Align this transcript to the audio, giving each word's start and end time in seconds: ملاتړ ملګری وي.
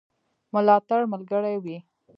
ملاتړ 0.53 1.01
ملګری 1.13 1.53
وي. 1.63 1.77